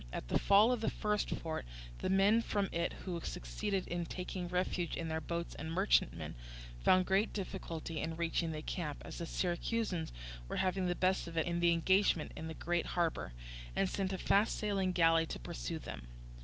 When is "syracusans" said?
9.27-10.11